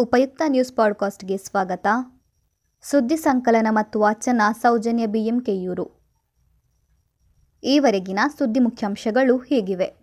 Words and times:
ಉಪಯುಕ್ತ 0.00 0.42
ನ್ಯೂಸ್ 0.46 0.72
ಪಾಡ್ಕಾಸ್ಟ್ಗೆ 0.72 1.36
ಸ್ವಾಗತ. 1.36 1.86
ಸುದ್ದಿ 2.82 3.16
ಸಂಕಲನ 3.16 3.66
ಮತ್ತು 3.70 4.00
ವಾಚನ 4.00 4.42
ಸೌಜನ್ಯ 4.60 5.06
ಬಿಎಂಕೆಯೂರು. 5.06 5.90
ಈವರೆಗಿನ 7.64 8.18
ಸುದ್ದಿ 8.38 8.60
ಮುಖ್ಯಾಂಶಗಳು 8.60 9.38
ಹೀಗಿವೆ. 9.38 9.94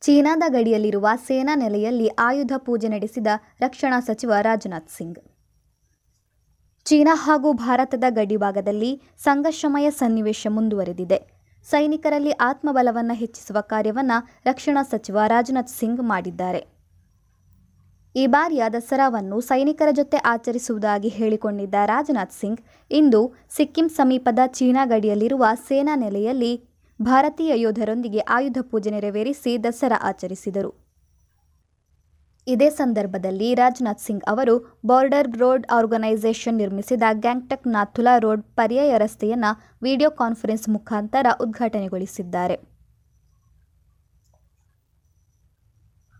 ಚೀನಾದ 0.00 0.42
ಗಡಿಯಲ್ಲಿರುವ 0.48 1.08
ಸೇನಾ 1.26 1.54
ನೆಲೆಯಲ್ಲಿ 1.54 2.08
ಆಯುಧ 2.08 2.52
ಪೂಜೆ 2.58 2.88
ನಡೆಸಿದ 2.88 3.26
ರಕ್ಷಣಾ 3.60 4.00
ಸಚಿವ 4.00 4.32
ರಾಜನಾಥ್ 4.42 4.90
ಸಿಂಗ್. 4.90 5.18
ಚೀನಾ 6.84 7.14
ಹಾಗೂ 7.14 7.52
ಭಾರತದ 7.52 8.04
ಗಡಿ 8.08 8.36
ಭಾಗದಲ್ಲಿ 8.36 9.02
ಸಂಘರ್ಷಮಯ 9.18 9.90
ಸನ್ನಿವೇಶ 9.90 10.46
ಮುಂದುವರೆದಿದೆ. 10.50 11.30
ಸೈನಿಕರಲ್ಲಿ 11.64 12.30
ಆತ್ಮಬಲವನ್ನು 12.30 13.14
ಹೆಚ್ಚಿಸುವ 13.14 13.60
ಕಾರ್ಯವನ್ನು 13.60 14.28
ರಕ್ಷಣಾ 14.44 14.82
ಸಚಿವ 14.82 15.18
ರಾಜನಾಥ್ 15.26 15.68
ಸಿಂಗ್ 15.68 16.00
ಮಾಡಿದ್ದಾರೆ. 16.00 16.75
ಈ 18.20 18.24
ಬಾರಿಯ 18.34 18.64
ದಸರಾವನ್ನು 18.74 19.38
ಸೈನಿಕರ 19.40 19.88
ಜೊತೆ 19.98 20.18
ಆಚರಿಸುವುದಾಗಿ 20.30 21.08
ಹೇಳಿಕೊಂಡಿದ್ದ 21.16 21.74
ರಾಜನಾಥ್ 21.90 22.36
ಸಿಂಗ್, 22.38 22.60
ಇಂದು 22.90 23.20
ಸಿಕ್ಕಿಂ 23.56 23.88
ಸಮೀಪದ 23.96 24.40
ಚೀನಾ 24.58 24.82
ಗಡಿಯಲ್ಲಿರುವ 24.92 25.44
ಸೇನಾ 25.68 25.94
ನೆಲೆಯಲ್ಲಿ 25.94 26.52
ಭಾರತೀಯ 27.00 27.52
ಯೋಧರೊಂದಿಗೆ 27.64 28.20
ಆಯುಧ 28.36 28.58
ಪೂಜೆ 28.70 28.90
ನೆರವೇರಿಸಿ 28.94 29.52
ದಸರಾ 29.64 29.98
ಆಚರಿಸಿದರು. 30.10 30.70
ಇದೇ 32.46 32.68
ಸಂದರ್ಭದಲ್ಲಿ 32.70 33.48
ರಾಜನಾಥ್ 33.54 34.04
ಸಿಂಗ್ 34.06 34.24
ಅವರು 34.32 34.54
ಬಾರ್ಡರ್ 34.86 35.30
ರೋಡ್ 35.42 35.66
ಆರ್ಗನೈಸೇಷನ್ 35.78 36.60
ನಿರ್ಮಿಸಿದ 36.62 37.02
ಗ್ಯಾಂಗ್ಟಕ್ 37.24 37.66
ನಾಥುಲಾ 37.66 38.14
ರೋಡ್ 38.24 38.44
ಪರ್ಯಾಯ 38.60 38.92
ರಸ್ತೆಯನ್ನು 39.04 39.50
ವಿಡಿಯೋ 39.82 40.10
ಕಾನ್ಫರೆನ್ಸ್ 40.22 40.66
ಮುಖಾಂತರ 40.76 41.26
ಉದ್ಘಾಟನೆಗೊಳಿಸಿದ್ದಾರೆ. 41.44 42.58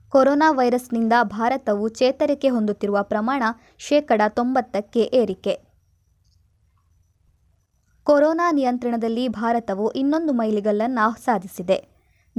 ಕೊರೋನಾ 0.08 0.50
ವೈರಸ್ನಿಂದ 0.50 1.12
ಭಾರತವು 1.22 1.88
ಚೇತರಿಕೆ 1.88 2.48
ಹೊಂದುತ್ತಿರುವ 2.48 2.98
ಪ್ರಮಾಣ 3.02 3.42
ಶೇಕಡ 3.78 4.22
ತೊಂಬತ್ತಕ್ಕೆ 4.28 5.00
ಏರಿಕೆ. 5.00 5.60
ಕೊರೋನಾ 8.04 8.52
ನಿಯಂತ್ರಣದಲ್ಲಿ 8.52 9.28
ಭಾರತವು 9.28 9.90
ಇನ್ನೊಂದು 9.90 10.32
ಮೈಲಿಗಲ್ಲನ್ನು 10.32 11.20
ಸಾಧಿಸಿದೆ. 11.20 11.88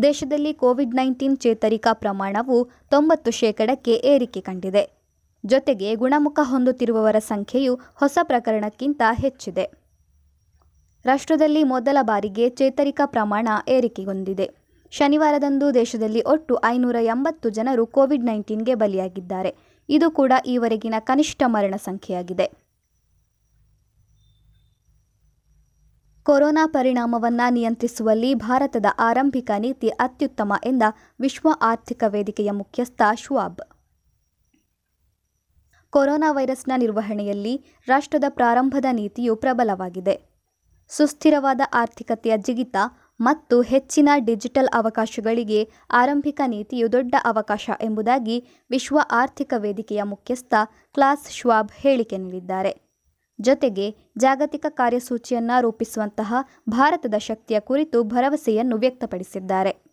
ದೇಶದಲ್ಲಿ 0.04 0.54
ಕೋವಿಡ್ 0.54 0.95
ನೈನ್ಟೀನ್ 0.95 1.38
ಚೇತರಿಕಾ 1.38 1.94
ಪ್ರಮಾಣವು 1.94 2.70
ತೊಂಬತ್ತು 2.90 3.32
ಶೇಕಡಕ್ಕೆ 3.32 3.94
ಏರಿಕೆ 3.94 4.42
ಕಂಡಿದೆ. 4.42 4.98
ಜೊತೆಗೆ 5.45 5.95
ಗುಣಮುಖ 5.95 6.40
ಹೊಂದುತ್ತಿರುವವರ 6.44 7.16
ಸಂಖ್ಯೆಯು 7.20 7.80
ಹೊಸ 7.95 8.18
ಪ್ರಕರಣಕ್ಕಿಂತ 8.23 9.02
ಹೆಚ್ಚಿದೆ. 9.14 9.88
ರಾಷ್ಟ್ರದಲ್ಲಿ 11.06 11.64
ಮೊದಲ 11.64 11.98
ಬಾರಿಗೆ 12.02 12.50
ಚೇತರಿಕಾ 12.50 13.06
ಪ್ರಮಾಣ 13.06 13.48
ಏರಿಕೆಗೊಂಡಿದೆ. 13.68 14.67
ಶನಿವಾರದಂದು 14.91 15.73
ದೇಶದಲ್ಲಿ 15.73 16.21
ಒಟ್ಟು 16.21 16.59
ಐನೂರ 16.66 16.95
ಎಂಬತ್ತು 17.02 17.49
ಜನರು 17.49 17.85
ಕೋವಿಡ್ 17.85 18.25
ನೈನ್ಟೀನ್ಗೆ 18.25 18.75
ಬಲಿಯಾಗಿದ್ದಾರೆ. 18.75 19.55
ಇದು 19.89 20.11
ಕೂಡ 20.11 20.31
ಈವರೆಗಿನ 20.45 20.95
ಕನಿಷ್ಠ 20.99 21.43
ಮರಣ 21.45 21.75
ಸಂಖ್ಯೆಯಾಗಿದೆ. 21.77 22.67
ಕೊರೋನಾ 26.23 26.67
ಪರಿಣಾಮವನ್ನು 26.67 27.53
ನಿಯಂತ್ರಿಸುವಲ್ಲಿ 27.53 28.33
ಭಾರತದ 28.33 28.85
ಆರಂಭಿಕ 28.99 29.52
ನೀತಿ 29.58 29.89
ಅತ್ಯುತ್ತಮ 29.89 30.53
ಎಂದ 30.65 30.83
ವಿಶ್ವ 31.19 31.49
ಆರ್ಥಿಕ 31.61 32.03
ವೇದಿಕೆಯ 32.08 32.52
ಮುಖ್ಯಸ್ಥ 32.52 33.02
ಶ್ವಾಬ್. 33.15 33.61
ಕೊರೋನಾ 35.89 36.31
ವೈರಸ್ನ 36.31 36.71
ನಿರ್ವಹಣೆಯಲ್ಲಿ 36.77 37.65
ರಾಷ್ಟ್ರದ 37.88 38.23
ಪ್ರಾರಂಭದ 38.30 38.86
ನೀತಿಯು 38.92 39.36
ಪ್ರಬಲವಾಗಿದೆ. 39.36 40.37
ಸುಸ್ಥಿರವಾದ 40.87 41.61
ಆರ್ಥಿಕತೆಯ 41.73 42.37
ಜಿಗಿತ 42.37 42.76
ಮತ್ತು 43.20 43.61
ಹೆಚ್ಚಿನ 43.61 44.10
ಡಿಜಿಟಲ್ 44.17 44.70
ಅವಕಾಶಗಳಿಗೆ 44.73 45.72
ಆರಂಭಿಕ 45.92 46.42
ನೀತಿಯು 46.48 46.92
ದೊಡ್ಡ 46.92 47.16
ಅವಕಾಶ 47.23 47.70
ಎಂಬುದಾಗಿ 47.82 48.48
ವಿಶ್ವ 48.70 49.00
ಆರ್ಥಿಕ 49.11 49.54
ವೇದಿಕೆಯ 49.58 50.04
ಮುಖ್ಯಸ್ಥ 50.04 50.54
ಕ್ಲಾಸ್ 50.94 51.32
ಶ್ವಾಬ್ 51.32 51.72
ಹೇಳಿಕೆ 51.72 52.17
ನೀಡಿದ್ದಾರೆ. 52.17 52.82
ಜೊತೆಗೆ 53.42 53.95
ಜಾಗತಿಕ 54.17 54.66
ಕಾರ್ಯಸೂಚಿಯನ್ನು 54.70 55.61
ರೂಪಿಸುವಂತಹ 55.61 56.33
ಭಾರತದ 56.70 57.14
ಶಕ್ತಿಯ 57.17 57.60
ಕುರಿತು 57.60 58.04
ಭರವಸೆಯನ್ನು 58.04 58.77
ವ್ಯಕ್ತಪಡಿಸಿದ್ದಾರೆ. 58.77 59.88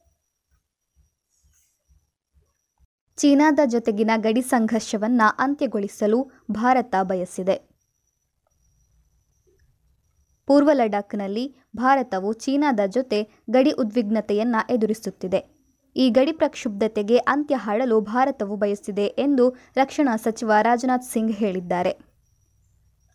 ಚೀನಾದ 3.17 3.61
ಜೊತೆಗಿನ 3.67 4.11
ಗಡಿ 4.17 4.43
ಸಂಘರ್ಷವನ್ನು 4.43 5.37
ಅಂತ್ಯಗೊಳಿಸಲು 5.39 6.31
ಭಾರತ 6.51 6.95
ಬಯಸಿದೆ. 7.03 7.74
ಪೂರ್ವ 10.49 10.71
ಲಡಾಖ್ನಲ್ಲಿ 10.73 11.45
ಭಾರತವು 11.77 12.33
ಚೀನಾದ 12.33 12.81
ಜೊತೆ 12.87 13.19
ಗಡಿ 13.51 13.71
ಉದ್ವಿಗ್ನತೆಯನ್ನು 13.73 14.75
ಎದುರಿಸುತ್ತಿದೆ. 14.75 15.41
ಈ 15.97 16.11
ಗಡಿ 16.11 16.33
ಪ್ರಕ್ಷುಬ್ಧತೆಗೆ 16.33 17.17
ಅಂತ್ಯ 17.17 17.55
ಹಾಡಲು 17.55 18.01
ಭಾರತವು 18.01 18.57
ಬಯಸಿದೆ 18.57 19.05
ಎಂದು 19.05 19.45
ರಕ್ಷಣಾ 19.77 20.17
ಸಚಿವ 20.17 20.53
ರಾಜನಾಥ್ 20.63 21.05
ಸಿಂಗ್ 21.05 21.33
ಹೇಳಿದ್ದಾರೆ. 21.33 21.93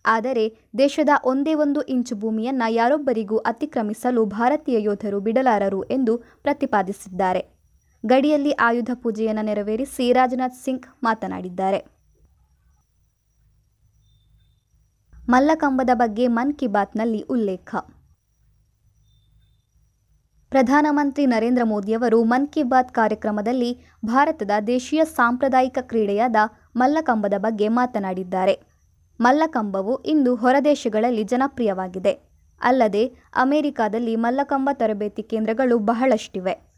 ಆದರೆ 0.06 0.46
ದೇಶದ 0.78 1.10
ಒಂದೇ 1.26 1.54
ಒಂದು 1.54 1.82
ಇಂಚು 1.82 2.16
ಭೂಮಿಯನ್ನು 2.16 2.74
ಯಾರೊಬ್ಬರಿಗೂ 2.74 3.38
ಅತಿಕ್ರಮಿಸಲು 3.38 4.26
ಭಾರತೀಯ 4.26 4.82
ಯೋಧರು 4.82 5.20
ಬಿಡಲಾರರು 5.20 5.84
ಎಂದು 5.84 6.18
ಪ್ರತಿಪಾದಿಸಿದ್ದಾರೆ. 6.18 7.42
ಗಡಿಯಲ್ಲಿ 8.06 8.52
ಆಯುಧ 8.52 8.92
ಪೂಜೆಯನ್ನು 8.94 9.42
ನೆರವೇರಿಸಿ 9.42 10.14
ರಾಜನಾಥ್ 10.14 10.62
ಸಿಂಗ್ 10.66 10.88
ಮಾತನಾಡಿದ್ದಾರೆ. 11.04 11.99
ಮಲ್ಲಕಂಬದ 15.30 15.90
ಬಗ್ಗೆ 15.94 16.28
ಮನ್ 16.28 16.54
ಕಿ 16.54 16.68
ಬಾತ್ನಲ್ಲಿ 16.68 17.22
ಉಲ್ಲೇಖ. 17.22 17.76
ಪ್ರಧಾನಮಂತ್ರಿ 20.50 21.26
ನರೇಂದ್ರ 21.26 21.62
ಮೋದಿಯವರು 21.64 22.24
ಮನ್ 22.24 22.48
ಕಿ 22.48 22.64
ಬಾತ್ 22.64 22.94
ಕಾರ್ಯಕ್ರಮದಲ್ಲಿ 22.94 23.80
ಭಾರತದ 24.06 24.52
ದೇಶೀಯ 24.68 25.06
ಸಾಂಪ್ರದಾಯಿಕ 25.06 25.78
ಕ್ರೀಡೆಯಾದ 25.82 26.36
ಮಲ್ಲಕಂಬದ 26.76 27.34
ಬಗ್ಗೆ 27.38 27.68
ಮಾತನಾಡಿದ್ದಾರೆ. 27.68 28.60
ಮಲ್ಲಕಂಬವು 29.20 30.04
ಇಂದು 30.04 30.36
ಹೊರದೇಶಗಳಲ್ಲಿ 30.36 31.24
ಜನಪ್ರಿಯವಾಗಿದೆ. 31.24 32.12
ಅಲ್ಲದೆ 32.62 33.06
ಅಮೆರಿಕಾದಲ್ಲಿ 33.36 34.16
ಮಲ್ಲಕಂಬ 34.16 34.70
ತರಬೇತಿ 34.74 35.24
ಕೇಂದ್ರಗಳು 35.24 35.80
ಬಹಳಷ್ಟಿವೆ. 35.80 36.69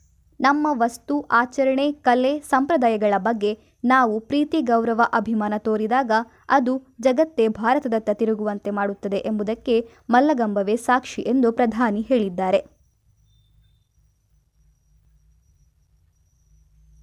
ನಮ್ಮ 0.41 0.68
ವಸ್ತು, 0.72 1.22
ಆಚರಣೆ, 1.22 1.91
ಕಲೆ, 1.91 2.40
ಸಂಪ್ರದಾಯಗಳ 2.40 3.13
ಬಗ್ಗೆ 3.18 3.59
ನಾವು 3.84 4.19
ಪ್ರೀತಿ, 4.19 4.62
ಗೌರವ, 4.62 5.02
ಅಭಿಮಾನ 5.13 5.53
ತೋರಿದಾಗ 5.57 6.12
ಅದು 6.50 6.96
ಜಗತ್ತೇ 7.02 7.47
ಭಾರತದತ್ತ 7.47 8.09
ತಿರುಗುವಂತೆ 8.13 8.72
ಮಾಡುತ್ತದೆ 8.72 9.18
ಎಂಬುದಕ್ಕೆ 9.18 9.90
ಮಲ್ಲಗಂಬವೇ 10.09 10.75
ಸಾಕ್ಷಿ 10.75 11.22
ಎಂದು 11.22 11.52
ಪ್ರಧಾನಿ 11.52 12.02
ಹೇಳಿದ್ದಾರೆ. 12.02 12.66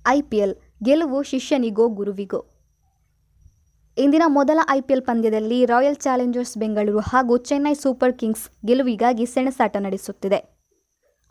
ಐಪಿಎಲ್ 0.08 0.54
ಗೆಲುವು 0.82 1.22
ಶಿಷ್ಯನಿಗೋ 1.22 1.88
ಗುರುವಿಗೋ. 1.88 2.46
ಇಂದಿನ 3.98 4.22
ಮೊದಲ 4.26 4.58
ಐಪಿಎಲ್ 4.70 5.02
ಪಂದ್ಯದಲ್ಲಿ 5.02 5.66
ರಾಯಲ್ 5.66 5.96
ಚಾಲೆಂಜರ್ಸ್ 5.96 6.58
ಬೆಂಗಳೂರು 6.58 6.98
ಹಾಗೂ 6.98 7.36
ಚೆನ್ನೈ 7.36 7.74
ಸೂಪರ್ 7.74 8.18
ಕಿಂಗ್ಸ್ 8.18 8.66
ಗೆಲುವಿಗಾಗಿ 8.66 9.26
ಸೆಣಸಾಟ 9.26 9.76
ನಡೆಸುತ್ತಿದೆ. 9.76 10.57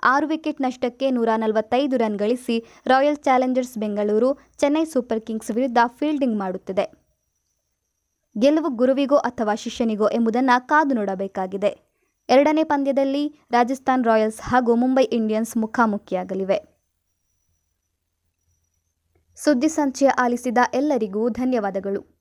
ಆರು 0.07 0.27
ವಿಕೆಟ್ 0.27 0.61
ನಷ್ಟಕ್ಕೆ 0.61 1.11
ನೂರ 1.11 1.29
ನಲವತ್ತೈದು 1.35 1.97
ರನ್ 1.97 2.19
ಗಳಿಸಿ 2.19 2.65
Royal 2.85 3.17
Challengers 3.17 3.77
Bengaluru 3.77 4.37
Chennai 4.57 4.85
Super 4.85 5.21
Kings 5.21 5.51
ವಿರುದ್ಧ 5.51 5.77
ಫೀಲ್ಡಿಂಗ್ 5.87 6.39
ಮಾಡುತ್ತಿದೆ. 6.39 6.85
ಗೆಲುವು 8.39 8.69
ಗುರುವಿಗೋ 8.69 9.15
ಅಥವಾ 9.15 9.55
ಶಿಷ್ಯನಿಗೋ 9.55 10.07
ಎಂಬುದನ್ನು 10.07 10.67
ಕಾದು 10.67 10.95
ನೋಡಬೇಕಾಗಿದೆ. 10.95 11.77
ಎರಡನೇ 12.29 12.63
ಪಂದ್ಯದಲ್ಲಿ 12.63 13.39
ರಾಜಸ್ಥಾನ್ 13.51 14.05
ರಾಯಲ್ಸ್ 14.05 14.41
ಹಾಗೂ 14.41 14.75
ಮುಂಬೈ 14.75 15.03
ಇಂಡಿಯನ್ಸ್ 15.03 15.57
ಮುಖಾಮುಖಿಯಾಗಲಿವೆ. 15.57 16.59
ಸುದ್ದಿ 19.35 19.67
ಸಂಚಯ 19.67 20.07
ಆಲಿಸಿದ 20.07 20.57
ಎಲ್ಲರಿಗೂ 20.73 21.29
ಧನ್ಯವಾದಗಳು. 21.29 22.16